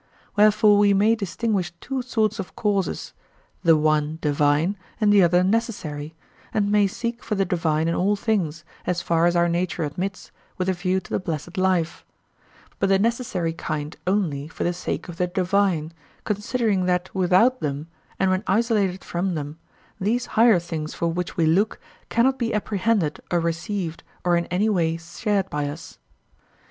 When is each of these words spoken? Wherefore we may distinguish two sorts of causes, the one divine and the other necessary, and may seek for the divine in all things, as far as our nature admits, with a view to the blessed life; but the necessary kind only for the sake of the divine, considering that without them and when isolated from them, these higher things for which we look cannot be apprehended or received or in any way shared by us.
Wherefore 0.35 0.79
we 0.79 0.95
may 0.95 1.13
distinguish 1.13 1.71
two 1.79 2.01
sorts 2.01 2.39
of 2.39 2.55
causes, 2.55 3.13
the 3.61 3.77
one 3.77 4.17
divine 4.19 4.75
and 4.99 5.13
the 5.13 5.21
other 5.21 5.43
necessary, 5.43 6.15
and 6.51 6.71
may 6.71 6.87
seek 6.87 7.23
for 7.23 7.35
the 7.35 7.45
divine 7.45 7.87
in 7.87 7.93
all 7.93 8.15
things, 8.15 8.63
as 8.87 9.03
far 9.03 9.27
as 9.27 9.35
our 9.35 9.47
nature 9.47 9.83
admits, 9.83 10.31
with 10.57 10.67
a 10.69 10.73
view 10.73 10.99
to 11.01 11.09
the 11.11 11.19
blessed 11.19 11.55
life; 11.55 12.03
but 12.79 12.89
the 12.89 12.97
necessary 12.97 13.53
kind 13.53 13.95
only 14.07 14.47
for 14.47 14.63
the 14.63 14.73
sake 14.73 15.07
of 15.07 15.17
the 15.17 15.27
divine, 15.27 15.93
considering 16.23 16.85
that 16.87 17.13
without 17.13 17.59
them 17.59 17.85
and 18.19 18.31
when 18.31 18.43
isolated 18.47 19.03
from 19.03 19.35
them, 19.35 19.59
these 19.99 20.25
higher 20.33 20.57
things 20.57 20.95
for 20.95 21.09
which 21.09 21.37
we 21.37 21.45
look 21.45 21.79
cannot 22.09 22.39
be 22.39 22.55
apprehended 22.55 23.19
or 23.29 23.39
received 23.39 24.01
or 24.23 24.35
in 24.35 24.47
any 24.47 24.67
way 24.67 24.97
shared 24.97 25.47
by 25.51 25.67
us. 25.69 25.99